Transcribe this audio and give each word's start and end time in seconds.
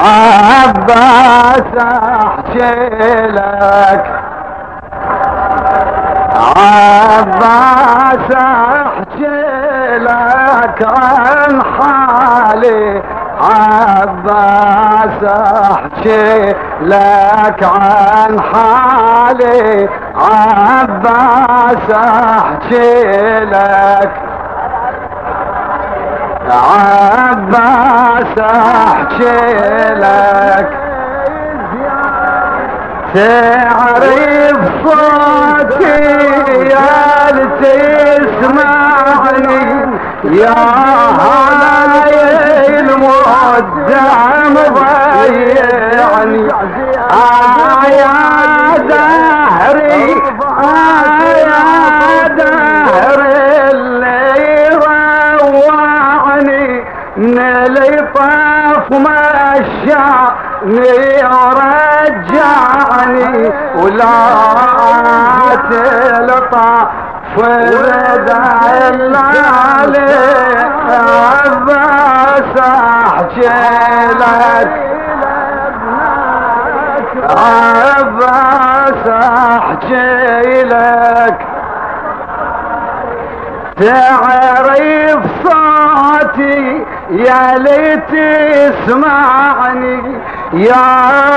عباس 0.00 1.62
أحكي 1.78 2.90
لك. 3.26 4.04
عباس 6.56 8.34
أحكي 8.36 9.40
لك 9.98 10.86
عن 10.98 11.62
حالي. 11.62 13.02
عباس 13.40 15.24
أحكي 15.24 16.54
لك 16.80 17.60
عن 17.62 18.40
حالي. 18.40 19.88
عباس 20.16 21.90
أحكي 21.90 23.44
لك. 23.44 24.12
عباس 26.50 28.38
أحكي 28.38 29.94
لك. 29.94 30.70
تعرف 33.14 34.60
صوتي 34.84 36.00
يا 36.70 37.30
تسمعني 38.40 39.62
يا 40.24 40.54
هاي 41.20 42.14
المقدم 42.80 44.54
ضيعني 44.74 46.48
آه 47.10 47.84
يا 47.86 48.14
دهري 48.88 50.22
مشاني 60.70 61.24
ورجعني 62.30 63.52
ولا 63.74 64.14
تلطف 65.70 66.88
فرد 67.36 68.28
اللالي 68.94 70.14
عباس 70.88 72.54
احكي 72.58 73.48
لك 74.20 74.70
عباس 77.30 79.04
احكي 79.08 80.62
لك 80.62 81.38
تعرف 83.80 85.22
صوتي 85.44 86.84
يا 87.10 87.58
ليت 87.58 88.10
تسمعني. 88.86 89.96
يا 90.52 90.74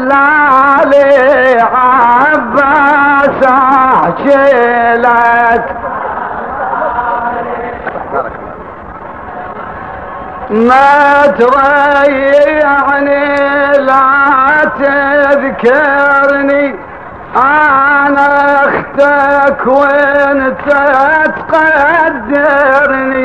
احكي 3.45 4.95
لك 4.95 5.77
ما 10.51 11.27
تريعني 11.39 13.27
لا 13.79 14.71
تذكرني. 14.79 16.75
أنا 17.37 18.29
أختك 18.65 19.67
وانت 19.67 20.69
تقدرني 21.49 23.25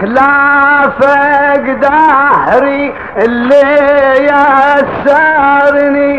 خلافك 0.00 1.64
دهري 1.82 2.94
اللي 3.16 4.24
يسرني. 4.24 6.12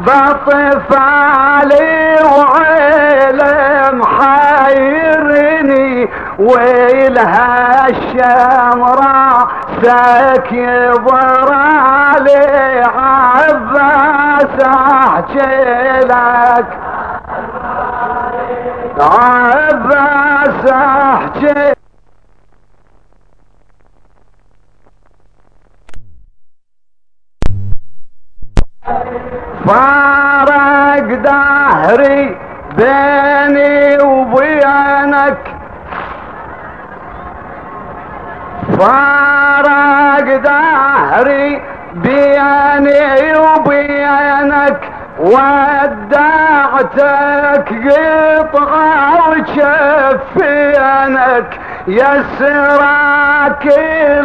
بطف 0.00 0.98
علي 0.98 2.16
وعلم 2.36 4.02
حيرني 4.04 6.08
ويلها 6.38 7.88
الشمرة 7.88 9.48
سك 9.82 10.52
يضرالي 10.52 12.40
عباس 12.96 14.64
أحكي 14.64 16.00
لك. 16.00 16.78
عباس 19.00 20.72
أحكي 20.72 21.74
فارق 29.70 31.08
دهري 31.14 32.36
بيني 32.76 34.02
وبينك. 34.02 35.42
فارق 38.78 40.26
دهري 40.36 41.62
بيني 41.94 43.36
وبينك. 43.36 44.80
ودعتك 45.18 46.08
قطعة 47.86 49.28
وشفينك. 49.30 50.70
يسراك 51.86 53.64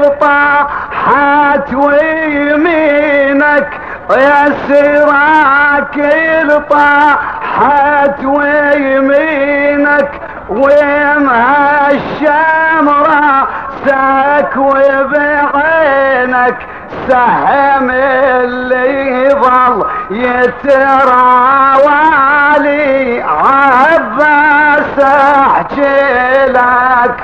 الطاحات 0.06 1.73
ويمينك. 1.73 3.69
يسراك 4.11 5.97
الطاحات 6.49 8.23
ويمينك 8.25 10.11
ويمها 10.49 11.91
الشمرة 11.91 13.47
ساك 13.85 14.57
وبعينك 14.57 16.57
سهم 17.09 17.89
اللي 17.89 19.29
ظل 19.29 19.85
يتراوالي 21.95 23.21
عباس 23.23 24.99
احكي 24.99 26.45
لك 26.47 27.15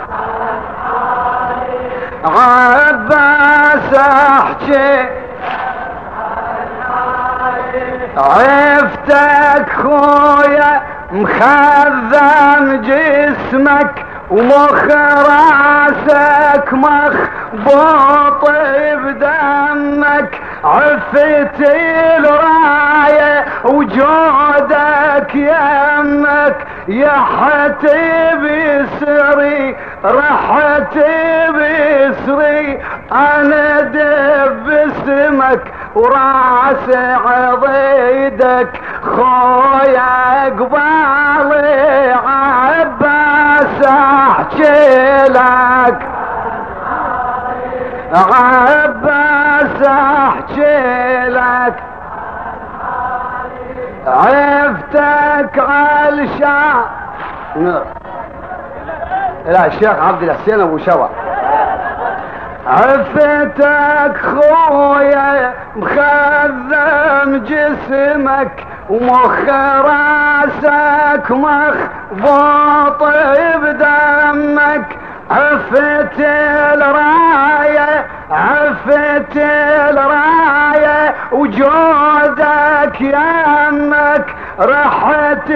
عباس 2.25 3.93
احكي 3.93 5.20
عفتك 8.17 9.69
خويا 9.83 10.81
مخذم 11.11 12.81
جسمك 12.81 14.05
ومخ 14.31 14.83
راسك 15.29 16.73
مخبوط 16.73 18.49
بدمك 18.95 20.41
عفتي 20.63 22.17
الراية 22.17 23.45
وجودك 23.63 25.35
يمك. 25.35 26.55
يا 26.87 27.11
حتي 27.11 28.35
بسري 28.35 29.75
رحت 30.05 30.97
بسري 31.49 32.79
أنا 33.11 33.81
دب 33.81 34.69
اسمك. 34.69 35.70
وراس 35.95 36.89
عضيدك 37.25 38.81
خويا 39.03 40.45
قبالي 40.45 42.15
عباس 42.25 43.85
احكي 43.87 45.27
لك. 45.29 46.07
عباس 48.13 49.87
احكي 49.87 51.29
لك. 51.29 51.73
عفتك 54.07 55.59
عالشا 55.59 56.85
لا 59.45 59.65
الشيخ 59.65 59.99
عبد 59.99 60.23
الحسين 60.23 60.61
أبو 60.61 60.77
شوى 60.77 61.09
عفتك 62.67 64.17
خويا 64.21 65.53
مخذم 65.75 67.37
جسمك 67.45 68.65
ومخ 68.89 69.39
راسك 69.85 71.31
مخبوط 71.31 73.03
بدمك 73.55 74.97
عفت 75.31 76.19
الراية 76.19 78.05
عفت 78.31 79.37
الراية 79.37 81.15
وجودك 81.31 83.01
يمك. 83.01 84.25
رحت 84.59 85.51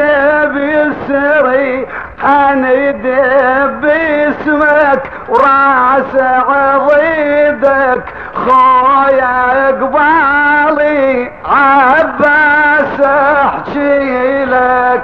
بيسري 0.45 1.88
اندب 2.23 3.81
باسمك 3.81 5.03
وراس 5.29 6.15
عضيدك. 6.50 8.03
خويا 8.45 9.68
قبالي 9.68 11.31
عباس 11.45 13.00
احكي 13.01 14.45
لك. 14.45 15.03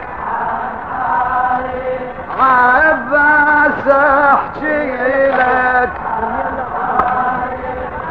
عباس 2.39 3.87
احكي 3.87 5.31
لك. 5.31 5.89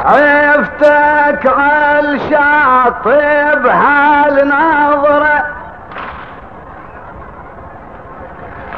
عفتك 0.05 1.47
عالشاطب 1.59 3.11
هالنظرة. 3.67 5.45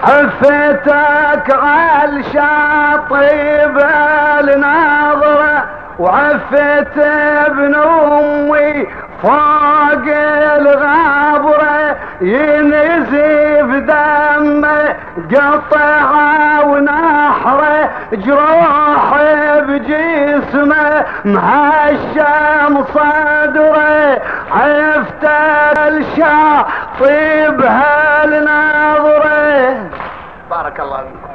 عفتك 0.04 1.48
عالشاطب 1.62 3.12
هالنظرة. 3.78 5.71
وعفت 6.02 6.98
ابن 6.98 7.74
أمي 7.74 8.86
فوق 9.22 10.06
الغابرة 10.56 11.96
ينزف 12.20 13.68
دمه 13.86 14.96
قطعه 15.34 16.64
ونحرة 16.66 17.90
جروح 18.12 19.16
بجسمه 19.60 21.04
مهشم 21.24 22.84
صدره. 22.94 24.18
عفت 24.52 25.24
الشا 25.78 26.66
طيب 27.00 27.60
هالناظره 27.64 29.30
بارك 30.50 30.80
الله 30.80 30.96
فيكم 30.96 31.32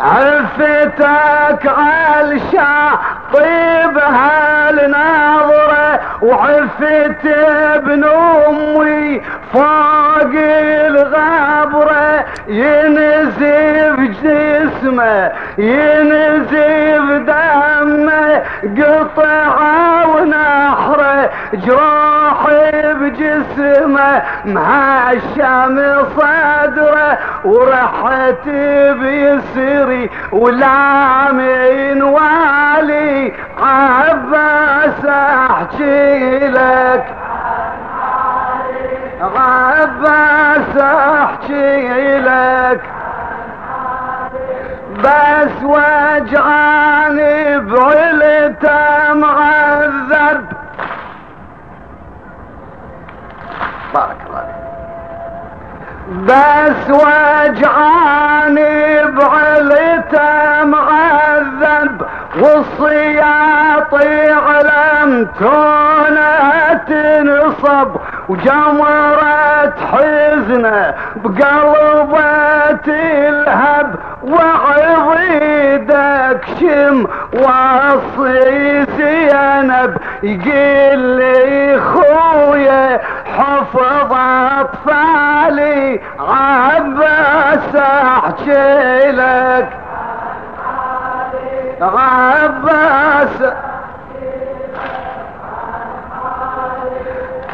عفتك 0.00 1.66
عالشا 1.66 2.98
طيب 3.32 3.98
هالناظرة 3.98 6.00
وعفت 6.22 7.26
ابن 7.26 8.04
أمي 8.48 9.20
فوق 9.52 10.32
الغبرة 10.86 12.24
ينزف 12.48 13.96
جسمه 14.22 15.30
ينزف 15.58 17.06
دمه 17.26 18.42
قطعه 18.78 20.16
ونحره 20.16 21.30
جروح 21.54 22.46
بجسمه 23.00 24.22
مهشم 24.44 25.76
صدره 26.16 27.18
ورحت 27.44 28.48
بيسري 29.00 30.10
ولا 30.32 31.32
من 31.32 32.02
والي 32.02 32.51
احكي 35.72 36.38
لك 36.48 37.04
عباس 39.36 40.76
احكي 40.76 42.18
لك 42.18 42.80
بس 44.98 45.62
وجعاني 45.62 47.58
بعلته 47.58 49.12
معذب 49.14 50.44
بارك 53.94 54.16
الله 54.26 54.46
بس 56.26 56.90
وجعاني 56.90 58.72
بعلته 59.04 60.64
معذب 60.64 62.02
والصياطي 62.36 63.22
علم 63.22 63.61
تونه 65.38 66.74
تنصب 66.88 67.90
وجمرة 68.28 69.74
حزنه 69.92 70.94
بقلبة 71.16 72.86
الهب 72.86 73.94
وعضيدك 74.22 75.62
شم 76.60 77.06
وصي 77.34 78.84
زينب 78.96 79.96
يقول 80.22 80.98
لي 80.98 81.80
خويا 81.80 83.00
حفظ 83.38 84.12
أطفالي. 84.60 86.00
عباس 86.20 87.76
أحكي 87.76 89.10
لك. 89.10 89.68
عباس 91.82 93.36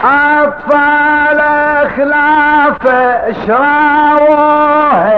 أطفال 0.04 1.40
خلاف 1.96 2.82
شراوه. 3.46 5.08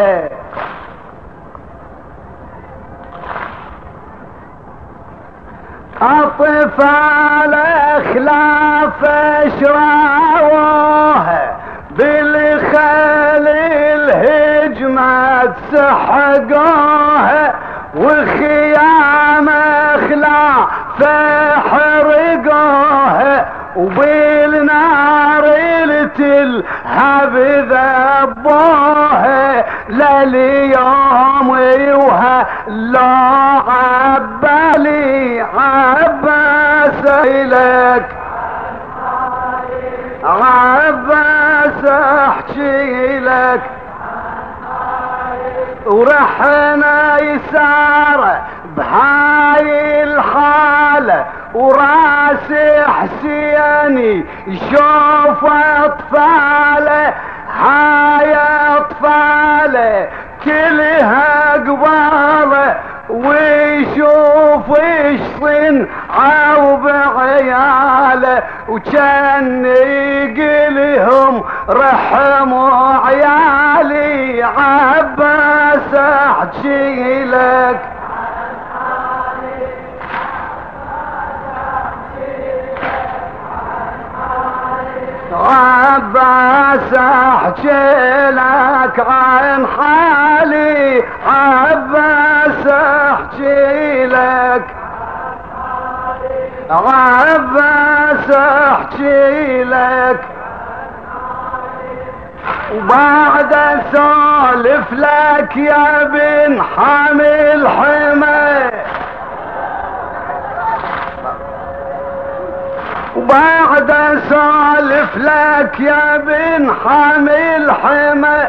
أطفال 6.02 7.54
خلاف 8.14 9.00
شراوه. 9.60 11.26
بالخيل 11.90 13.46
الهجمة 13.98 15.54
سحقوه. 15.72 17.30
وخيام 17.96 19.48
اخلا 19.48 20.66
فحرقوه 20.98 22.40
وبالنار 23.76 24.49
التلهب 26.18 27.36
ذبوه 27.70 29.24
لليوم 29.88 31.48
وها 31.94 32.46
لا 32.68 33.62
عبالي 33.68 35.40
عباس 35.40 37.04
لك 37.44 38.08
عباس 40.24 41.84
أحكي 41.84 43.18
لك. 43.18 43.60
ورحنا 45.86 47.18
يسار 47.20 48.38
بهاي 48.76 49.99
الحالة 51.54 51.56
وراس 51.56 52.52
حسيني 52.86 54.24
يشوف 54.46 55.44
اطفاله 55.84 57.14
هاي 57.60 58.36
اطفاله 58.76 60.08
كلها 60.44 61.52
قباله 61.52 62.76
ويشوف 63.10 64.78
إيش 64.80 65.20
صنعوا 65.40 66.76
بعياله 66.76 68.42
وكان 68.68 69.64
يقلهم 69.66 71.44
رحموا 71.70 73.06
عيالي. 73.06 74.42
عباس 74.42 75.94
أحكي 75.94 77.24
لك 77.24 77.80
عباس 86.00 86.94
احكي 86.94 88.30
لك 88.30 89.06
عن 89.08 89.66
حالي. 89.66 91.04
عباس 91.26 92.66
احكي 92.66 94.06
لك 94.06 94.64
عباس 96.70 98.30
احكي 98.30 99.64
لك. 99.64 100.20
وبعد 102.74 103.52
اسولف 103.54 104.92
لك 104.92 105.56
يا 105.56 106.04
بن 106.04 106.62
حامل 106.62 107.68
حمى 107.68 108.69
وبعد 113.16 113.90
أسولف 113.90 115.16
لك 115.16 115.80
يا 115.80 116.16
بن 116.16 116.70
حامل 116.84 117.70
حمى 117.70 118.48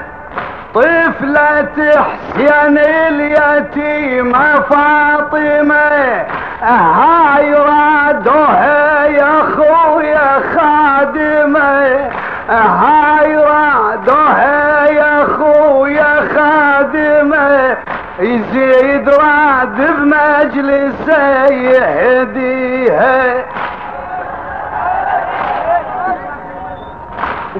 طفلة 0.76 1.68
حسين 1.78 2.78
اليتيمة 2.78 4.56
فاطمة. 4.56 6.26
هاي 6.62 7.54
رادوها 7.54 9.06
يا 9.06 9.42
خويا 9.56 10.42
خادمة. 10.56 12.10
هاي 12.50 13.38
رادوها 13.38 14.86
يا 14.86 15.26
خويا 15.38 16.16
خادمة. 16.36 17.78
يزيد 18.20 19.10
راد 19.10 19.78
بمجلسه 19.78 21.46
يهديها. 21.46 23.46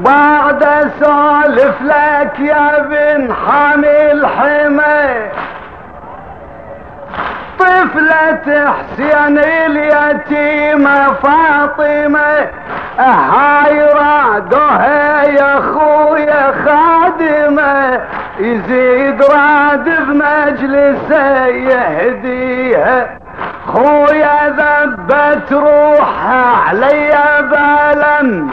بعد 0.04 0.64
اسولف 0.64 1.82
لك 1.82 2.40
يا 2.40 2.82
بن 2.82 3.34
حامل 3.34 4.26
حمى 4.26 5.30
طفلة 7.60 8.74
حسين 8.74 9.38
اليتيمة 9.38 11.08
فاطمة 11.14 12.48
هاي 13.00 13.82
رادوها 13.82 15.24
يا 15.24 15.62
خويا 15.62 16.52
خادمة. 16.66 18.02
يزيد 18.40 19.24
راد 19.24 19.84
بمجلسه 19.84 21.46
يهديها. 21.46 23.18
خويا 23.68 24.50
ذبت 24.50 25.54
روحها 25.54 26.56
علي 26.68 27.12
بالا 27.42 28.52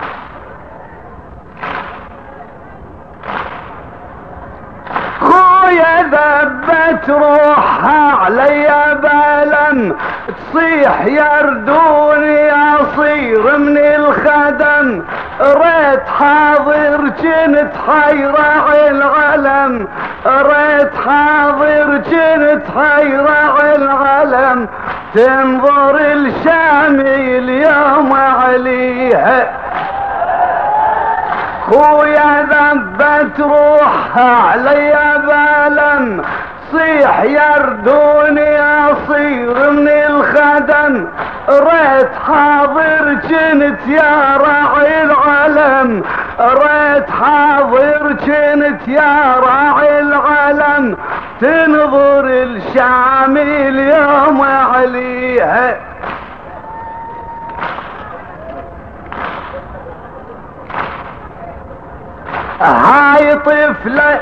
خويا 5.20 6.02
ذبت 7.08 7.10
روحها 7.10 8.12
علي 8.12 8.98
بالا. 9.02 9.94
تصيح 10.28 11.04
يردوني 11.04 12.52
اصير 12.52 13.58
من 13.58 13.78
الخدم. 13.78 15.02
ريت 15.40 16.08
حاضر 16.18 17.08
جنت 17.22 17.72
حيرع 17.88 18.72
العلم. 18.72 19.88
ريت 20.26 20.92
حاضر 21.06 21.96
جنت 21.96 22.62
حيرع 22.76 23.60
العلم. 23.76 24.68
تنظر 25.14 25.96
الشامي 25.96 27.38
اليوم 27.38 28.12
عليها. 28.12 29.46
خويا 31.70 32.46
ذبت 32.50 33.40
روحها 33.40 34.36
علي 34.50 34.92
بالا. 35.26 36.22
صيح 36.72 37.22
يردوني 37.22 38.60
أصير 38.60 39.70
من 39.70 39.88
الخدم. 39.88 41.08
ريت 41.48 42.10
حاضر 42.26 43.12
جنت 43.28 43.78
يا 43.86 44.36
راعي 44.36 45.02
العلم. 45.02 46.04
ريت 46.40 47.10
حاضر 47.10 48.12
جنت 48.12 48.88
يا 48.88 49.34
راعي 49.40 50.00
العلم. 50.00 50.96
تنظر 51.40 52.24
الشامي 52.24 53.68
اليوم 53.68 54.42
عليها. 54.42 55.76
هاي 62.60 63.36
طفلة 63.36 64.20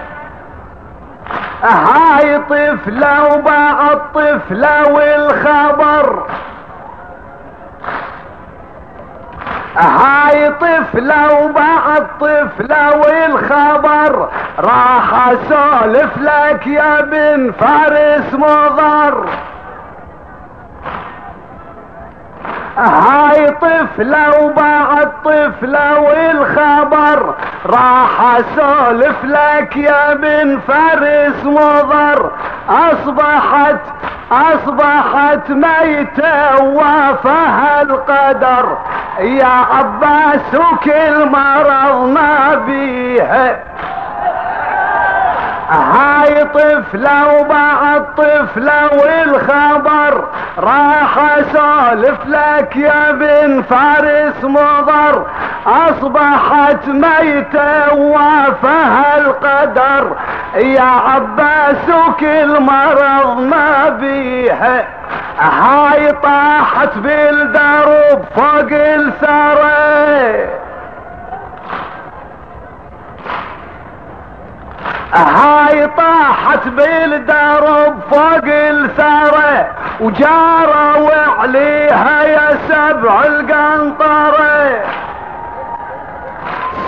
هاي 1.62 2.38
طفلة 2.38 3.34
وبعد 3.34 4.00
طفلة 4.14 4.88
والخبر. 4.88 6.26
هاي 9.76 10.50
طفلة 10.50 11.44
وبعد 11.44 12.06
طفلة 12.20 12.96
والخبر. 12.96 14.28
راح 14.58 15.28
أسولف 15.28 16.18
لك 16.18 16.66
يا 16.66 17.00
بن 17.00 17.52
فارس 17.60 18.34
مضر. 18.34 19.28
هاي 22.76 23.50
طفلة 23.50 24.40
وبعد 24.40 25.12
طفلة 25.24 26.00
والخبر 26.00 27.34
راح 27.66 28.34
أسولف 28.36 29.24
لك 29.24 29.76
يا 29.76 30.14
بن 30.14 30.60
فارس 30.68 31.44
مضر 31.44 32.30
اصبحت 32.68 33.80
أصبحت 34.32 35.50
ميتة 35.50 36.62
وافها 36.62 37.82
القدر. 37.82 38.78
يا 39.20 39.46
عباس 39.46 40.54
وكل 40.54 41.30
مرض 41.30 42.08
ما 42.08 42.54
بيها. 42.66 43.75
هاي 45.70 46.44
طفلة 46.44 47.34
وبعد 47.34 48.14
طفلة 48.14 48.90
والخبر 48.92 50.24
راح 50.58 51.18
أسولف 51.18 52.18
لك 52.26 52.76
يا 52.76 53.12
بن 53.12 53.62
فارس 53.62 54.44
مضر. 54.44 55.26
أصبحت 55.66 56.88
ميتة 56.88 57.94
وافها 57.94 59.18
القدر. 59.18 60.16
يا 60.54 60.82
عباس 60.82 61.88
وكل 61.88 62.60
مرض 62.60 63.40
ما 63.40 63.88
بيها. 63.88 64.86
هاي 65.38 66.12
طاحت 66.12 66.98
بالدرب 66.98 68.24
فوق 68.36 68.68
الثرى. 68.70 70.46
هاي 75.16 75.86
طاحت 75.86 76.68
بالدرب 76.68 78.00
فوق 78.10 78.44
الثرى 78.44 79.66
وجاروا 80.00 81.10
عليها 81.38 82.22
يا 82.22 82.58
سبع 82.68 83.24
القنطرة. 83.24 84.84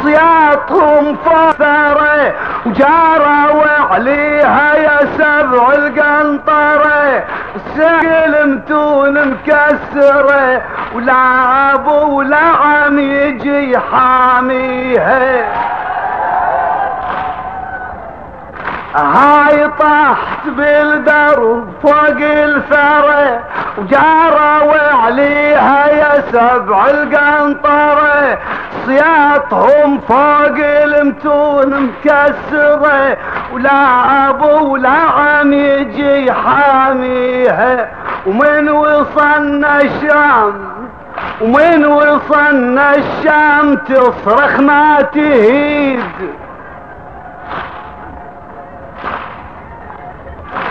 صياطهم 0.03 1.17
فثرة 1.17 2.35
وجاروا 2.67 3.65
عليها 3.91 4.75
يا 4.75 4.99
سبع 5.19 5.73
القنطرة. 5.73 7.25
سقل 7.77 8.51
متون 8.51 9.29
مكسرة 9.29 10.63
ولا 10.95 11.75
أبو 11.75 12.19
ولا 12.19 12.37
عم 12.37 12.99
يجي 12.99 13.79
حاميها. 13.79 15.45
هاي 18.95 19.69
طاحت 19.69 20.47
بالدرب 20.47 21.69
فوق 21.83 22.21
الثرى 22.21 23.41
وجاروا 23.79 25.05
عليها 25.05 25.89
يا 25.89 26.21
سبع 26.33 26.87
القنطرة. 26.87 28.39
صياطهم 28.87 30.01
فوق 30.01 30.57
المتون 30.65 31.91
مكسرة 31.91 33.17
ولا 33.53 34.29
أبو 34.29 34.73
ولا 34.73 34.91
عم 34.91 35.53
يجي 35.53 36.33
حاميها 36.33 37.89
ومن 38.27 38.69
وصلنا 38.69 39.81
الشام 39.81 40.55
ومن 41.41 41.87
وصلنا 41.87 42.95
الشام 42.95 43.77
تصرخ 43.77 44.61
ما 44.61 45.03
تهيد. 45.03 46.01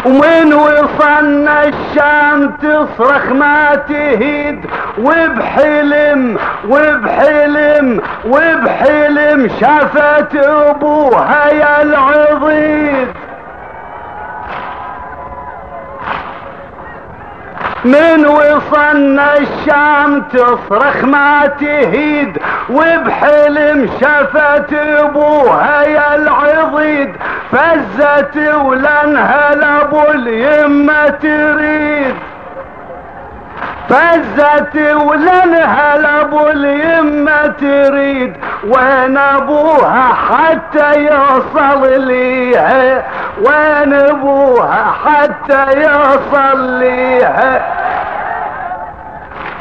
ومن 0.08 0.54
وصلنا 0.54 1.64
الشام 1.64 2.52
تصرخ 2.52 3.26
ما 3.32 3.76
تهيد 3.76 4.66
وبحلم 4.98 6.38
وبحلم 6.70 8.02
وبحلم 8.26 9.50
شافت 9.60 10.36
أبوها 10.36 11.50
يا 11.50 11.82
العضيد. 11.82 13.08
من 17.88 18.26
وصلنا 18.26 19.38
الشام 19.38 20.22
تصرخ 20.22 21.04
ما 21.04 21.48
تهيد 21.60 22.38
وبحلم 22.70 23.90
شفت 24.02 24.74
ابوها 24.74 25.84
يا 25.84 26.16
العضيد 26.16 27.16
فزت 27.52 28.38
ولانها 28.56 29.56
لابو 29.56 30.02
اليمة 30.02 31.10
تريد. 31.10 32.16
فزت 33.90 34.76
ولنها 34.76 35.98
لابو 35.98 36.48
اليمة 36.48 37.48
تريد 37.48 38.34
وين 38.64 39.18
أبوها 39.18 40.14
حتى 40.14 41.06
يوصل 41.06 42.02
ليها؟ 42.02 43.04
وين 43.38 43.94
أبوها 43.94 44.86
حتى 45.06 45.82
يوصل 45.82 46.80
ليها؟ 46.80 47.77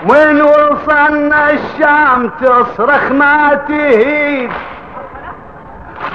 وين 0.09 0.43
وصلنا 0.43 1.51
الشام 1.51 2.31
تصرخ 2.41 3.13
ما 3.13 3.55
تهيد 3.69 4.51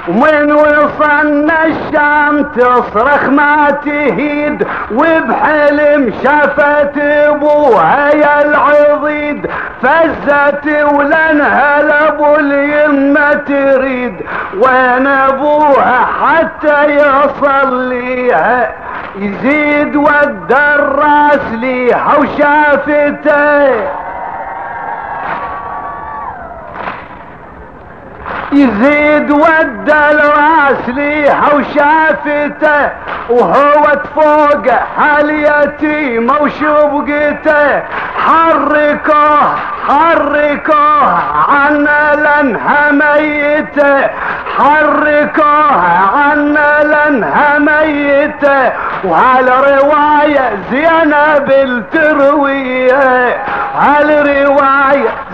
ومن 0.08 0.52
وصلنا 0.52 1.66
الشام 1.66 2.42
تصرخ 2.42 3.24
ما 3.24 3.70
تهيد 3.84 4.66
وبحلم 4.92 6.12
شافت 6.24 6.98
أبوها 6.98 8.14
يا 8.14 8.44
العضيد. 8.44 9.50
فزت 9.82 10.66
ولنها 10.92 11.82
لابو 11.82 12.34
اليمة 12.36 13.32
تريد. 13.32 14.14
وين 14.54 15.06
أبوها 15.06 16.06
حتى 16.22 16.84
يصل 16.84 17.88
ليها 17.88 18.72
يزيد 19.16 19.96
ود 19.96 20.52
الراس 20.52 21.52
ليها 21.52 22.16
وشافته 22.18 23.62
يزيد 28.52 29.30
ود 29.30 29.90
الراس 29.90 30.88
ليها 30.88 31.54
وشافته 31.54 32.90
وهو 33.30 33.84
فوق 34.14 34.70
حال 34.96 35.30
يتيمة 35.30 36.34
وشبقته 36.40 37.82
حركوه 38.18 39.56
حركوه 39.88 41.18
عنا 41.48 42.14
لنها 42.14 42.90
ميتة. 42.90 44.10
حركوه 44.58 45.72
عنا 46.16 46.84
لنها 46.84 47.58
ميتة. 47.58 48.72
وهالرواية 49.04 50.50
زينب 50.70 51.50
التروية. 51.50 53.36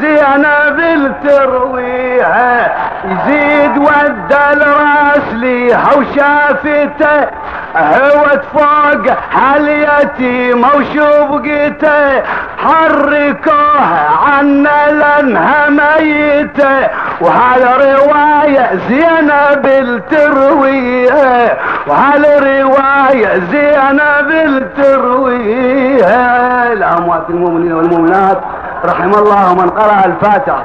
زينب 0.00 0.80
التروية. 0.80 2.72
يزيد 3.04 3.78
ود 3.78 4.32
الراس 4.32 5.32
ليها 5.32 5.90
وشافته. 5.96 7.28
هوت 7.76 8.44
فوق 8.52 9.16
حاليتي 9.30 10.52
وشبقته 10.52 12.22
حركوه 12.68 13.94
عنا 14.26 14.90
لانها 14.90 15.68
ميته 15.68 16.88
وهالرواية 17.20 18.78
زينب 18.88 19.66
التروية؟ 19.66 21.58
وهالرواية 21.86 23.40
زينب 23.50 24.30
التروية؟ 24.30 26.08
الأموات 26.72 27.30
المؤمنين 27.30 27.72
والمؤمنات 27.72 28.38
رحم 28.84 29.10
الله 29.14 29.54
من 29.54 29.70
قرأ 29.70 30.04
الفاتحة. 30.04 30.64